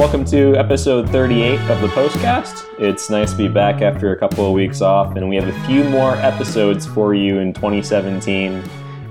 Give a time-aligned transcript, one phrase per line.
[0.00, 2.64] Welcome to episode 38 of the Postcast.
[2.78, 5.66] It's nice to be back after a couple of weeks off, and we have a
[5.66, 8.62] few more episodes for you in 2017.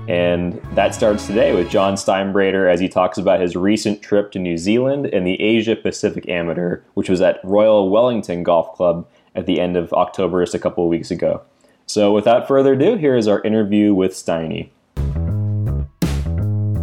[0.08, 4.40] And that starts today with John Steinbreder as he talks about his recent trip to
[4.40, 9.46] New Zealand and the Asia Pacific Amateur, which was at Royal Wellington Golf Club at
[9.46, 11.40] the end of October, just a couple of weeks ago.
[11.86, 14.70] So, without further ado, here is our interview with Steiny.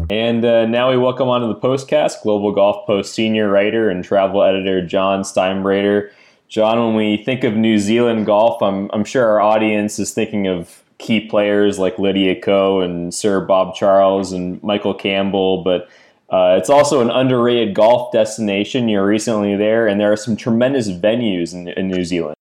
[0.09, 4.41] And uh, now we welcome onto the postcast Global Golf Post senior writer and travel
[4.41, 6.11] editor John Steinbreder.
[6.47, 10.47] John, when we think of New Zealand golf, I'm, I'm sure our audience is thinking
[10.47, 15.89] of key players like Lydia Ko and Sir Bob Charles and Michael Campbell, but
[16.29, 18.87] uh, it's also an underrated golf destination.
[18.87, 22.35] You're recently there, and there are some tremendous venues in, in New Zealand.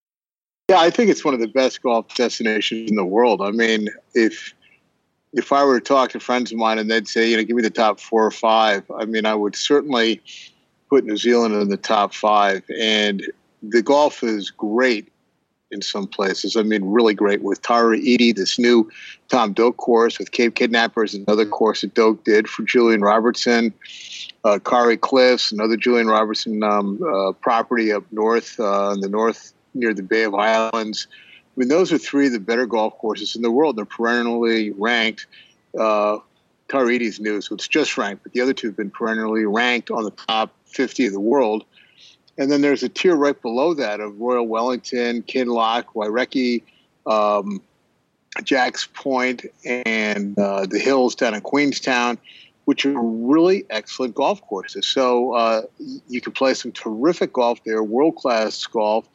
[0.69, 3.41] Yeah, I think it's one of the best golf destinations in the world.
[3.41, 4.53] I mean, if
[5.33, 7.55] if I were to talk to friends of mine and they'd say, you know, give
[7.55, 10.21] me the top four or five, I mean, I would certainly
[10.89, 12.63] put New Zealand in the top five.
[12.79, 13.23] And
[13.61, 15.11] the golf is great
[15.69, 16.55] in some places.
[16.55, 18.89] I mean, really great with Tara Iti, this new
[19.27, 23.73] Tom Doak course, with Cape Kidnappers, another course that Doak did for Julian Robertson.
[24.43, 29.53] Uh, Kauri Cliffs, another Julian Robertson um, uh, property up north, uh, in the north
[29.73, 31.07] near the Bay of Islands.
[31.57, 33.77] I mean, those are three of the better golf courses in the world.
[33.77, 35.25] They're perennially ranked.
[35.77, 36.19] Uh,
[36.67, 39.89] Tara Iti's new, so it's just ranked, but the other two have been perennially ranked
[39.89, 41.65] on the top 50 of the world.
[42.37, 46.61] And then there's a tier right below that of Royal Wellington, Kinloch, Wairakei,
[47.07, 47.61] um,
[48.43, 52.19] Jack's Point, and uh, the hills down in Queenstown,
[52.65, 54.85] which are really excellent golf courses.
[54.85, 55.61] So uh,
[56.07, 59.07] you can play some terrific golf there, world class golf.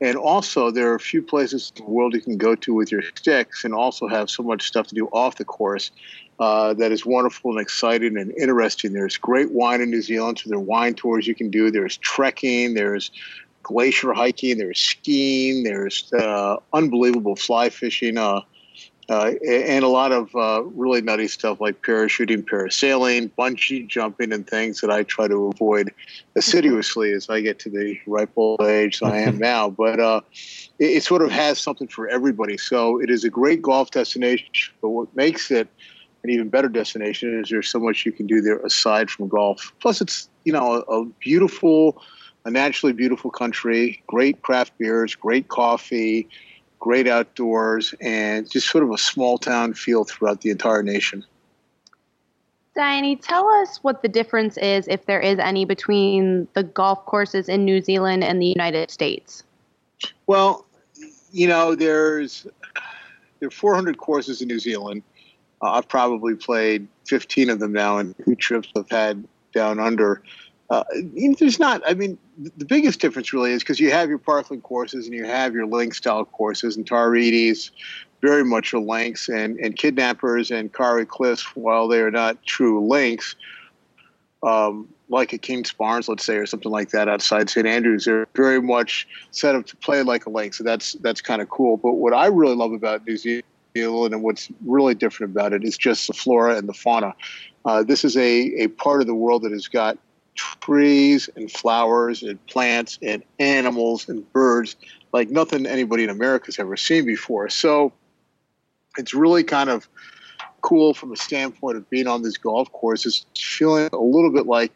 [0.00, 2.92] And also, there are a few places in the world you can go to with
[2.92, 5.90] your sticks and also have so much stuff to do off the course
[6.38, 8.92] uh, that is wonderful and exciting and interesting.
[8.92, 11.70] There's great wine in New Zealand, so there are wine tours you can do.
[11.70, 13.10] There's trekking, there's
[13.62, 18.18] glacier hiking, there's skiing, there's uh, unbelievable fly fishing.
[18.18, 18.40] Uh,
[19.08, 24.46] uh, and a lot of uh, really nutty stuff like parachuting, parasailing, bungee jumping, and
[24.46, 25.92] things that I try to avoid
[26.34, 29.70] assiduously as I get to the ripe old age I am now.
[29.70, 30.22] But uh,
[30.80, 32.56] it, it, sort of has something for everybody.
[32.58, 34.74] So it is a great golf destination.
[34.82, 35.68] But what makes it
[36.24, 39.72] an even better destination is there's so much you can do there aside from golf.
[39.80, 42.02] Plus, it's you know a, a beautiful,
[42.44, 46.28] a naturally beautiful country, great craft beers, great coffee
[46.86, 51.24] great outdoors, and just sort of a small town feel throughout the entire nation.
[52.76, 57.48] Steiny, tell us what the difference is, if there is any, between the golf courses
[57.48, 59.42] in New Zealand and the United States.
[60.28, 60.64] Well,
[61.32, 62.46] you know, there's
[63.40, 65.02] there are 400 courses in New Zealand.
[65.60, 70.22] Uh, I've probably played 15 of them now, and two trips I've had down under.
[70.68, 70.82] Uh,
[71.38, 71.80] there's not.
[71.86, 72.18] I mean,
[72.56, 75.66] the biggest difference really is because you have your Parkland courses and you have your
[75.66, 77.70] link style courses, and Tara Iti's
[78.20, 82.84] very much are links, and and kidnappers and Kauri Cliffs, while they are not true
[82.84, 83.36] links,
[84.42, 88.60] um, like a Kingsbarns, let's say, or something like that outside St Andrews, they're very
[88.60, 90.54] much set up to play like a link.
[90.54, 91.76] So that's that's kind of cool.
[91.76, 95.76] But what I really love about New Zealand and what's really different about it is
[95.78, 97.14] just the flora and the fauna.
[97.64, 99.98] Uh, this is a, a part of the world that has got
[100.36, 104.76] trees and flowers and plants and animals and birds
[105.12, 107.48] like nothing anybody in America has ever seen before.
[107.48, 107.92] So
[108.98, 109.88] it's really kind of
[110.60, 113.06] cool from a standpoint of being on this golf course.
[113.06, 114.72] It's feeling a little bit like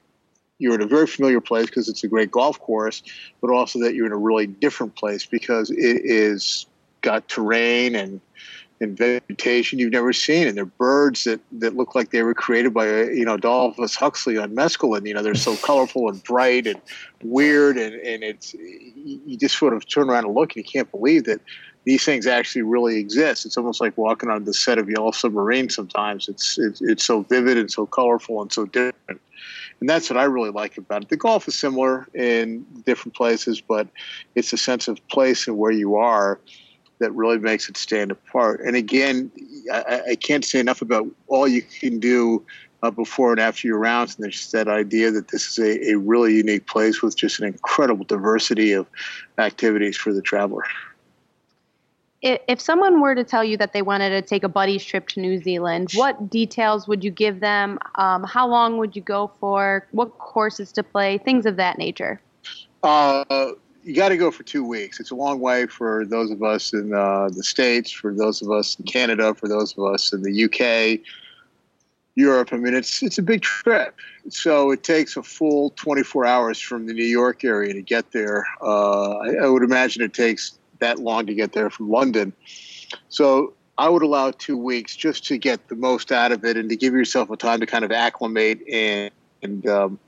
[0.58, 3.02] you're in a very familiar place because it's a great golf course,
[3.40, 6.66] but also that you're in a really different place because it is
[7.00, 8.20] got terrain and
[8.80, 12.72] and vegetation you've never seen, and they're birds that, that look like they were created
[12.72, 15.06] by you know Aldous Huxley on mescaline.
[15.06, 16.80] You know, they're so colorful and bright and
[17.22, 20.90] weird, and and it's you just sort of turn around and look, and you can't
[20.90, 21.40] believe that
[21.84, 23.46] these things actually really exist.
[23.46, 25.68] It's almost like walking on the set of Yellow Submarine.
[25.68, 29.20] Sometimes it's it's, it's so vivid and so colorful and so different.
[29.80, 31.08] And that's what I really like about it.
[31.08, 33.88] The golf is similar in different places, but
[34.34, 36.38] it's a sense of place and where you are
[37.00, 38.60] that really makes it stand apart.
[38.60, 39.30] And again,
[39.72, 42.44] I, I can't say enough about all you can do
[42.82, 44.16] uh, before and after your rounds.
[44.16, 47.46] And there's that idea that this is a, a really unique place with just an
[47.46, 48.86] incredible diversity of
[49.38, 50.64] activities for the traveler.
[52.22, 55.20] If someone were to tell you that they wanted to take a buddy's trip to
[55.20, 57.78] New Zealand, what details would you give them?
[57.94, 59.86] Um, how long would you go for?
[59.92, 61.16] What courses to play?
[61.16, 62.20] Things of that nature.
[62.82, 63.24] Uh,
[63.82, 65.00] you got to go for two weeks.
[65.00, 68.50] It's a long way for those of us in uh, the states, for those of
[68.50, 71.00] us in Canada, for those of us in the UK.
[72.16, 72.52] Europe.
[72.52, 73.96] I mean, it's it's a big trip.
[74.28, 78.46] So it takes a full 24 hours from the New York area to get there.
[78.60, 82.32] Uh, I, I, would imagine it takes that long to get there from London.
[83.08, 86.68] So I would allow two weeks just to get the most out of it and
[86.68, 89.10] to give yourself a time to kind of acclimate and,
[89.42, 89.98] and um,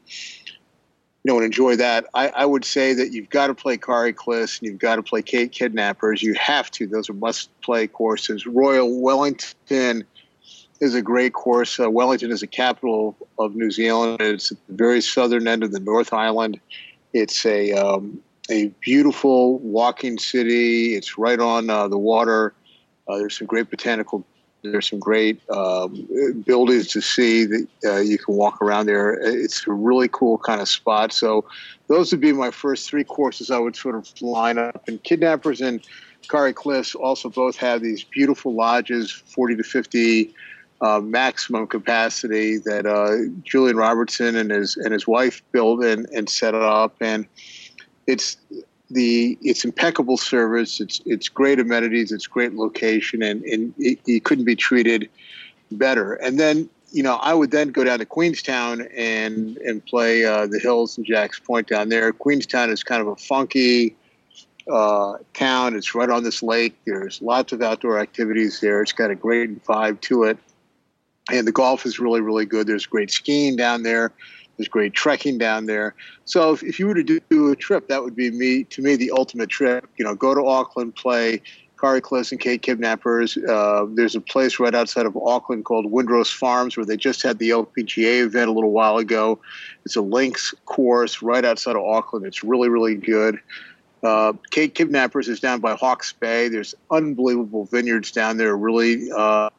[1.25, 2.07] you know, and enjoy that.
[2.15, 5.03] I, I, would say that you've got to play Kauri Cliffs and you've got to
[5.03, 6.23] play Cape Kidnappers.
[6.23, 6.87] You have to.
[6.87, 8.45] Those are must-play courses.
[8.45, 10.05] Royal Wellington
[10.81, 11.79] is a great course.
[11.79, 14.21] Uh, Wellington is the capital of New Zealand.
[14.21, 16.59] It's at the very southern end of the North Island.
[17.13, 18.21] It's a um,
[18.51, 20.97] a beautiful walking city.
[20.97, 22.53] It's right on uh, the water.
[23.07, 24.25] Uh, there's some great botanical.
[24.63, 26.07] There's some great um,
[26.47, 29.15] buildings to see that uh, you can walk around there.
[29.15, 31.13] It's a really cool kind of spot.
[31.13, 31.45] So
[31.89, 34.85] those would be my first three courses I would sort of line up.
[34.87, 35.85] And kidnappers and
[36.29, 40.35] Kauri Cliffs also both have these beautiful lodges, 40 to 50
[40.83, 46.29] uh, maximum capacity that uh, Julian Robertson and his and his wife built and, and
[46.29, 47.27] set up, and
[48.07, 48.37] it's
[48.93, 50.81] the it's impeccable service.
[50.81, 52.13] It's it's great amenities.
[52.13, 55.09] It's great location, and and it, couldn't be treated
[55.71, 56.15] better.
[56.15, 60.47] And then you know I would then go down to Queenstown and and play uh,
[60.47, 62.13] the Hills and Jacks Point down there.
[62.13, 63.97] Queenstown is kind of a funky
[64.71, 65.75] uh, town.
[65.75, 66.77] It's right on this lake.
[66.87, 68.83] There's lots of outdoor activities there.
[68.83, 70.39] It's got a great vibe to it
[71.31, 74.13] and the golf is really really good there's great skiing down there
[74.57, 75.95] there's great trekking down there
[76.25, 78.97] so if, if you were to do a trip that would be me to me
[78.97, 81.41] the ultimate trip you know go to auckland play
[81.83, 83.37] Kauri Cliffs and Cape Kidnappers.
[83.37, 87.41] Uh, there's a place right outside of Auckland called Windross Farms where they just had
[87.41, 89.41] the LPGA event a little while ago.
[89.85, 92.25] It's a links course right outside of Auckland.
[92.25, 93.41] It's really, really good.
[94.05, 96.47] Uh, Cape Kidnappers is down by Hawke's Bay.
[96.47, 99.51] There's unbelievable vineyards down there, really uh,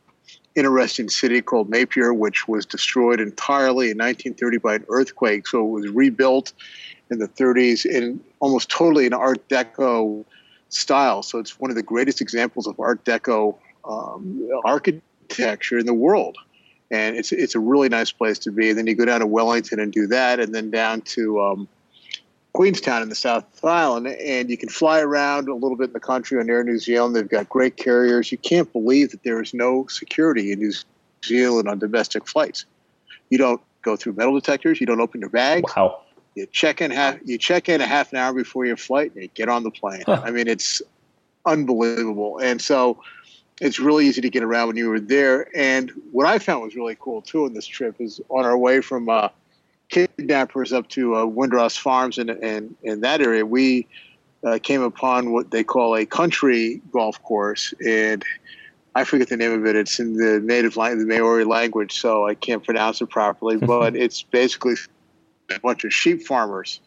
[0.56, 5.48] interesting city called Napier, which was destroyed entirely in 1930 by an earthquake.
[5.48, 6.54] So it was rebuilt
[7.10, 10.26] in the 30s in almost totally an Art Deco
[10.70, 11.24] style.
[11.24, 16.38] So it's one of the greatest examples of Art Deco um, architecture in the world.
[16.92, 18.70] And it's it's a really nice place to be.
[18.70, 21.68] And then you go down to Wellington and do that, and then down to um,
[22.54, 26.00] Queenstown in the South Island, and you can fly around a little bit in the
[26.00, 27.16] country on Air New Zealand.
[27.16, 28.32] They've got great carriers.
[28.32, 30.72] You can't believe that there is no security in New
[31.26, 32.66] Zealand on domestic flights.
[33.32, 34.80] You don't go through metal detectors.
[34.80, 35.74] You don't open your bags.
[35.76, 36.02] Wow.
[36.36, 37.18] You check in half.
[37.26, 39.72] You check in a half an hour before your flight, and you get on the
[39.72, 40.04] plane.
[40.06, 40.22] Huh.
[40.24, 40.80] I mean, it's
[41.48, 42.38] unbelievable.
[42.38, 43.02] And so,
[43.62, 45.48] it's really easy to get around when you were there.
[45.58, 48.82] And what I found was really cool too on this trip is on our way
[48.82, 49.10] from.
[49.10, 49.30] Uh,
[49.94, 53.88] kidnappers up to uh, Windross Farms and in, in, in, that area, we
[54.44, 58.25] uh, came upon what they call a country golf course, and
[58.95, 59.75] I forget the name of it.
[59.75, 63.57] It's in the native language, the Maori language, so I can't pronounce it properly.
[63.74, 64.75] but it's basically
[65.54, 66.80] a bunch of sheep farmers,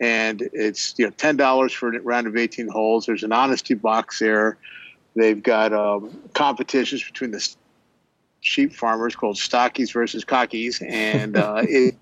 [0.00, 3.06] and it's you know ten dollars for a round of eighteen holes.
[3.06, 4.56] There's an honesty box there.
[5.14, 7.46] They've got um, competitions between the
[8.40, 11.96] sheep farmers called stockies versus cockies, and uh, it,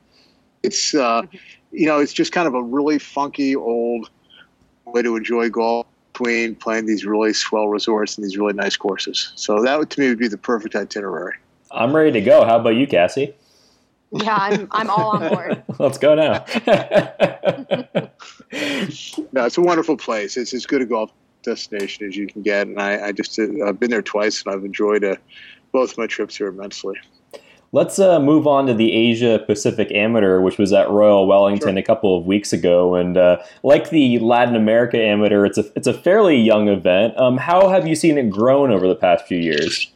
[0.64, 1.22] it's uh,
[1.70, 4.10] you know it's just kind of a really funky old
[4.86, 9.32] way to enjoy golf between playing these really swell resorts and these really nice courses.
[9.34, 11.34] So that would to me would be the perfect itinerary.
[11.70, 12.44] I'm ready to go.
[12.44, 13.34] How about you, Cassie?
[14.12, 15.62] Yeah, I'm I'm all on board.
[15.78, 16.44] Let's go now.
[19.32, 20.36] no, it's a wonderful place.
[20.36, 21.10] It's as good a golf
[21.42, 24.54] destination as you can get, and I, I just uh, I've been there twice, and
[24.54, 25.16] I've enjoyed uh,
[25.72, 26.96] both my trips here immensely.
[27.74, 31.78] Let's uh, move on to the Asia Pacific Amateur, which was at Royal Wellington sure.
[31.78, 32.94] a couple of weeks ago.
[32.94, 37.18] And uh, like the Latin America Amateur, it's a it's a fairly young event.
[37.18, 39.92] Um, how have you seen it grown over the past few years?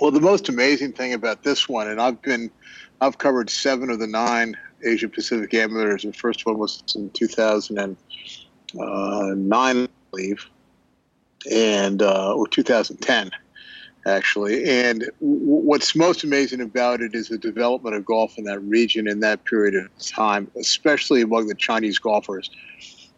[0.00, 2.50] Well, the most amazing thing about this one, and I've been,
[3.00, 6.02] I've covered seven of the nine Asia Pacific Amateurs.
[6.02, 7.96] The first one was in 2009,
[9.52, 10.50] I believe,
[11.48, 13.30] and uh, or 2010
[14.06, 14.64] actually.
[14.64, 19.08] And w- what's most amazing about it is the development of golf in that region
[19.08, 22.50] in that period of time, especially among the Chinese golfers.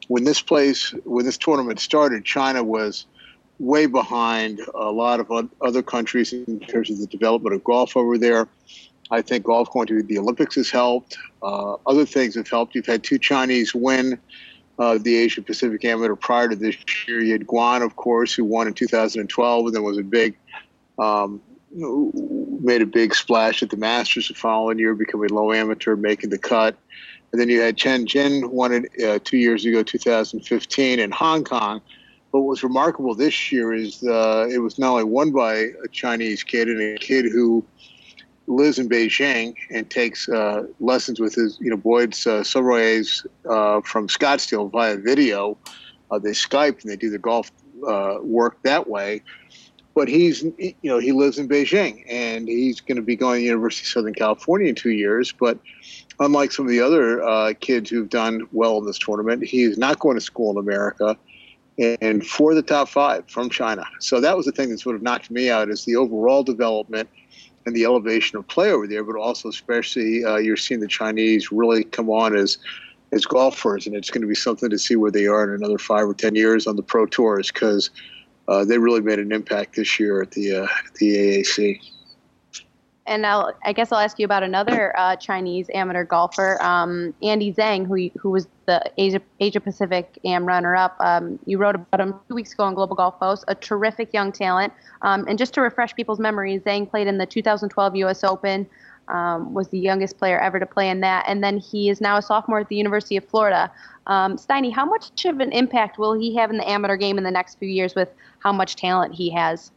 [0.09, 3.07] When this place, when this tournament started, China was
[3.59, 5.31] way behind a lot of
[5.61, 8.49] other countries in terms of the development of golf over there.
[9.11, 11.17] I think golf going to the Olympics has helped.
[11.43, 12.75] Uh, other things have helped.
[12.75, 14.19] You've had two Chinese win
[14.79, 16.77] uh, the Asia Pacific Amateur prior to this
[17.07, 17.21] year.
[17.21, 20.37] You had Guan, of course, who won in 2012, and then was a big
[20.99, 21.41] um,
[21.73, 26.39] made a big splash at the Masters the following year, becoming low amateur, making the
[26.39, 26.77] cut.
[27.33, 31.45] And then you had Chen Jin won it uh, two years ago, 2015, in Hong
[31.45, 31.81] Kong.
[32.33, 35.89] But what was remarkable this year is uh, it was not only won by a
[35.91, 37.65] Chinese kid and a kid who
[38.47, 44.09] lives in Beijing and takes uh, lessons with his, you know, Boyd's uh, uh, from
[44.09, 45.57] Scottsdale via video.
[46.11, 47.51] Uh, they Skype and they do the golf
[47.87, 49.23] uh, work that way.
[49.99, 53.45] But he's, you know, he lives in Beijing and he's going to be going to
[53.45, 55.33] University of Southern California in two years.
[55.33, 55.59] But
[56.21, 59.99] unlike some of the other uh, kids who've done well in this tournament, he's not
[59.99, 61.17] going to school in America
[62.01, 63.85] and for the top five from China.
[63.99, 67.09] So that was the thing that sort of knocked me out is the overall development
[67.67, 71.51] and the elevation of play over there, but also especially uh, you're seeing the Chinese
[71.51, 72.59] really come on as
[73.11, 75.79] as golfers, and it's going to be something to see where they are in another
[75.79, 77.91] five or ten years on the pro tours because
[78.49, 81.81] uh, they really made an impact this year at the uh, the AAC
[83.09, 87.53] and I'll, I guess I'll ask you about another uh, Chinese amateur golfer, um, Andy
[87.53, 90.95] Zhang, who who was the Asia Asia Pacific Am runner up.
[91.01, 93.45] Um, you wrote about him two weeks ago on Global Golf Post.
[93.49, 94.73] A terrific young talent.
[95.03, 98.23] Um, and just to refresh people's memories, Zhang played in the 2012 U.S.
[98.23, 98.69] Open.
[99.09, 102.19] Um, was the youngest player ever to play in that, and then he is now
[102.19, 103.71] a sophomore at the University of Florida.
[104.07, 107.25] Um, Steiny, how much of an impact will he have in the amateur game in
[107.25, 108.09] the next few years with
[108.41, 109.71] how much talent he has?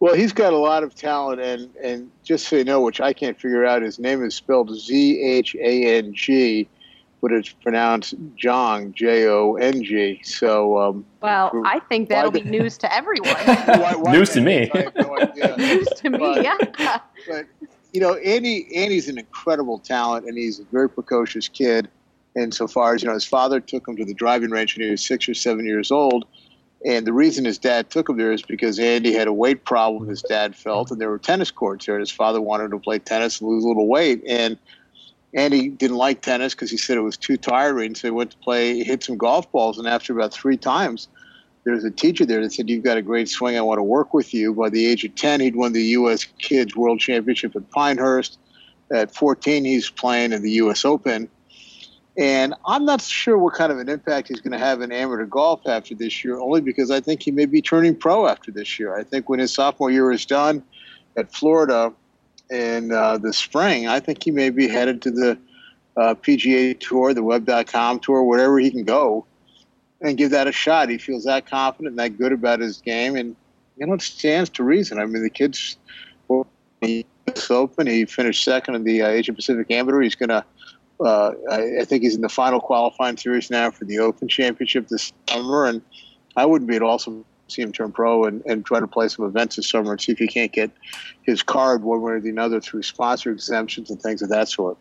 [0.00, 3.12] Well, he's got a lot of talent, and and just so you know, which I
[3.12, 6.68] can't figure out, his name is spelled Z H A N G,
[7.20, 10.20] but it's pronounced Jong J O N G.
[10.22, 13.34] So, um, well, I think that'll be news to everyone.
[13.44, 14.70] why, why news to me.
[14.72, 17.00] No news to me, but, yeah.
[17.26, 17.46] But
[17.92, 21.88] you know, Andy Andy's an incredible talent, and he's a very precocious kid.
[22.36, 24.84] And so far as you know, his father took him to the driving range when
[24.84, 26.26] he was six or seven years old
[26.84, 30.08] and the reason his dad took him there is because Andy had a weight problem,
[30.08, 31.96] his dad felt, and there were tennis courts there.
[31.96, 34.22] And his father wanted to play tennis and lose a little weight.
[34.26, 34.56] And
[35.34, 37.96] Andy didn't like tennis because he said it was too tiring.
[37.96, 39.78] So he went to play, hit some golf balls.
[39.78, 41.08] And after about three times,
[41.68, 43.58] there was a teacher there that said, You've got a great swing.
[43.58, 44.54] I want to work with you.
[44.54, 46.24] By the age of 10, he'd won the U.S.
[46.38, 48.38] Kids World Championship at Pinehurst.
[48.90, 50.86] At 14, he's playing in the U.S.
[50.86, 51.28] Open.
[52.16, 55.26] And I'm not sure what kind of an impact he's going to have in amateur
[55.26, 58.78] golf after this year, only because I think he may be turning pro after this
[58.78, 58.96] year.
[58.96, 60.62] I think when his sophomore year is done
[61.18, 61.92] at Florida
[62.50, 65.38] in uh, the spring, I think he may be headed to the
[65.98, 69.26] uh, PGA Tour, the Web.com Tour, wherever he can go
[70.00, 70.88] and give that a shot.
[70.88, 73.16] He feels that confident and that good about his game.
[73.16, 73.34] And,
[73.76, 74.98] you know, it stands to reason.
[74.98, 75.76] I mean, the kid's
[76.28, 76.46] well,
[76.80, 77.06] he
[77.50, 77.86] open.
[77.86, 80.00] He finished second in the uh, Asia Pacific Amateur.
[80.00, 80.44] He's going to
[81.04, 84.88] uh, I, I, think he's in the final qualifying series now for the Open Championship
[84.88, 85.80] this summer, and
[86.36, 89.08] I wouldn't be at all to see him turn pro and, and try to play
[89.08, 90.70] some events this summer and see if he can't get
[91.22, 94.76] his card one way or the other through sponsor exemptions and things of that sort.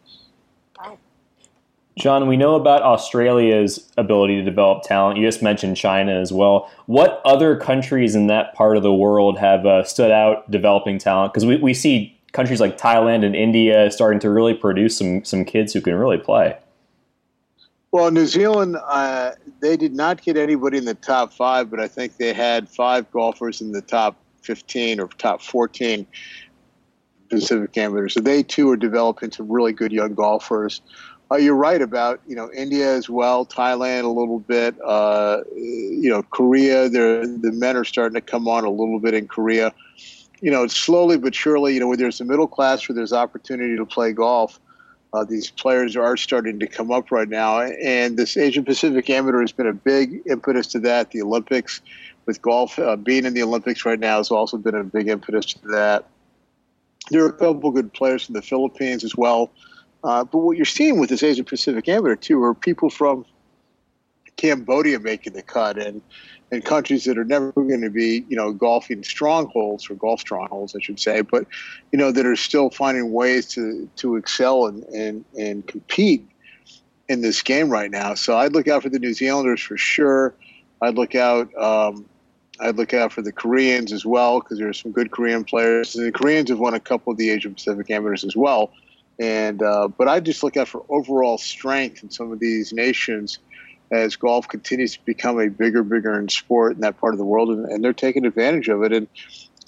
[1.98, 5.18] John, we know about Australia's ability to develop talent.
[5.18, 6.72] You just mentioned China as well.
[6.86, 11.34] What other countries in that part of the world have uh, stood out developing talent?
[11.34, 15.44] Because we, we see countries like Thailand and India starting to really produce some some
[15.44, 16.56] kids who can really play.
[17.92, 21.88] Well, New Zealand, uh, they did not get anybody in the top five, but I
[21.88, 26.06] think they had five golfers in the top 15 or top 14
[27.30, 28.14] Pacific amateurs.
[28.14, 30.82] So they too are developing some really good young golfers.
[31.30, 34.76] Uh, you're right about you know India as well, Thailand a little bit.
[34.84, 39.28] Uh, you know Korea, the men are starting to come on a little bit in
[39.28, 39.74] Korea
[40.42, 43.76] you know, slowly but surely, you know, where there's a middle class where there's opportunity
[43.76, 44.60] to play golf,
[45.14, 47.62] uh, these players are starting to come up right now.
[47.62, 51.12] And this Asian Pacific Amateur has been a big impetus to that.
[51.12, 51.82] The Olympics,
[52.26, 55.46] with golf uh, being in the Olympics right now, has also been a big impetus
[55.54, 56.06] to that.
[57.10, 59.50] There are a couple of good players from the Philippines as well.
[60.04, 63.26] Uh, but what you're seeing with this Asian Pacific Amateur, too, are people from
[64.38, 65.78] Cambodia making the cut.
[65.78, 66.02] And
[66.52, 70.76] in countries that are never going to be, you know, golfing strongholds or golf strongholds,
[70.76, 71.46] I should say, but
[71.92, 76.26] you know that are still finding ways to to excel and and and compete
[77.10, 78.14] in this game right now.
[78.14, 80.34] So I'd look out for the New Zealanders for sure.
[80.82, 81.54] I'd look out.
[81.58, 82.06] Um,
[82.60, 85.96] I'd look out for the Koreans as well because there are some good Korean players.
[85.96, 88.72] And the Koreans have won a couple of the Asia Pacific amateurs as well,
[89.20, 93.40] and uh, but I just look out for overall strength in some of these nations
[93.92, 97.26] as golf continues to become a bigger, bigger in sport in that part of the
[97.26, 98.92] world, and, and they're taking advantage of it.
[98.92, 99.08] And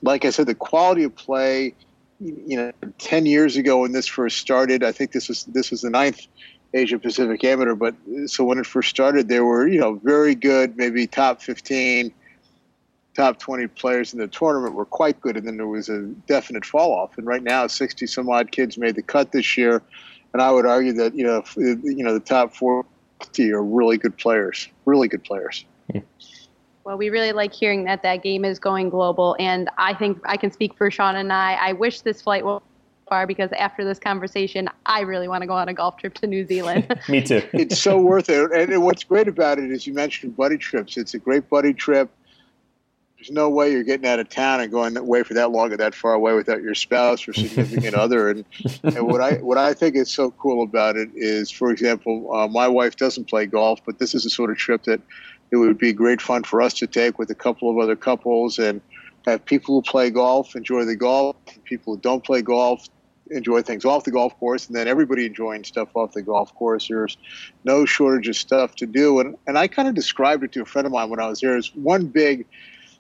[0.01, 1.73] like I said, the quality of play,
[2.19, 5.81] you know, ten years ago when this first started, I think this was this was
[5.81, 6.27] the ninth
[6.73, 7.75] Asia Pacific Amateur.
[7.75, 7.95] But
[8.27, 12.13] so when it first started, there were you know very good, maybe top fifteen,
[13.15, 16.65] top twenty players in the tournament were quite good, and then there was a definite
[16.65, 17.17] fall off.
[17.17, 19.81] And right now, sixty some odd kids made the cut this year,
[20.33, 22.87] and I would argue that you know you know the top 40
[23.51, 25.65] are really good players, really good players.
[26.85, 30.37] Well, we really like hearing that that game is going global, and I think I
[30.37, 31.53] can speak for Sean and I.
[31.53, 32.63] I wish this flight will
[33.09, 36.27] far because after this conversation, I really want to go on a golf trip to
[36.27, 36.87] New Zealand.
[37.09, 37.41] Me too.
[37.53, 38.51] it's so worth it.
[38.51, 40.95] And what's great about it is you mentioned buddy trips.
[40.95, 42.09] It's a great buddy trip.
[43.19, 45.77] There's no way you're getting out of town and going away for that long or
[45.77, 48.29] that far away without your spouse or significant other.
[48.29, 48.45] And,
[48.83, 52.47] and what I what I think is so cool about it is, for example, uh,
[52.47, 55.01] my wife doesn't play golf, but this is a sort of trip that
[55.51, 58.57] it would be great fun for us to take with a couple of other couples
[58.57, 58.79] and
[59.25, 61.35] have people who play golf enjoy the golf,
[61.65, 62.87] people who don't play golf
[63.31, 66.87] enjoy things off the golf course, and then everybody enjoying stuff off the golf course.
[66.87, 67.17] There's
[67.65, 70.65] no shortage of stuff to do, and and I kind of described it to a
[70.65, 72.45] friend of mine when I was there as one big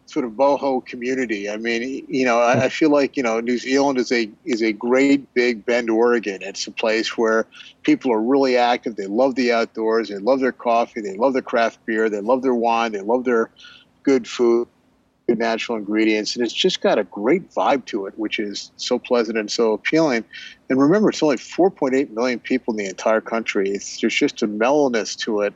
[0.09, 1.49] sort of boho community.
[1.49, 4.63] I mean, you know, I, I, feel like you know New Zealand is a is
[4.63, 6.39] a great big Bend, Oregon.
[6.41, 7.45] It's a place where
[7.83, 8.95] people are really active.
[8.95, 10.09] They love the outdoors.
[10.09, 11.01] They love their coffee.
[11.01, 12.09] They love their craft beer.
[12.09, 12.91] They love their wine.
[12.91, 13.51] They love their
[14.03, 14.67] good food
[15.29, 18.97] good natural ingredients, and it's just got a great vibe to it, which is so
[18.97, 20.25] pleasant and so appealing.
[20.69, 23.69] And remember, it's only 4.8 million people in the entire country.
[23.69, 25.53] It's, there's just a mellowness to it.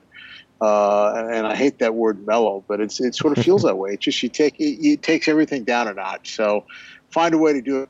[0.63, 3.95] Uh, and I hate that word mellow, but it's it sort of feels that way.
[3.95, 6.35] It just you take it, it takes everything down a notch.
[6.35, 6.65] So
[7.11, 7.89] find a way to do it.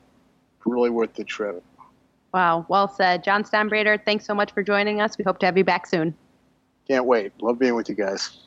[0.65, 1.63] Really worth the trip.
[2.33, 4.03] Wow, well said, John Steinbreder.
[4.03, 5.19] Thanks so much for joining us.
[5.19, 6.15] We hope to have you back soon.
[6.87, 7.31] Can't wait.
[7.41, 8.39] Love being with you guys.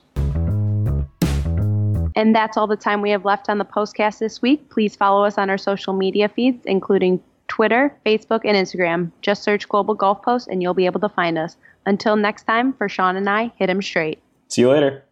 [2.16, 4.70] And that's all the time we have left on the postcast this week.
[4.70, 7.22] Please follow us on our social media feeds, including
[7.56, 9.10] Twitter, Facebook, and Instagram.
[9.22, 11.56] Just search Global Golf Post and you'll be able to find us.
[11.86, 14.18] Until next time, for Sean and I, hit him straight.
[14.48, 15.05] See you later.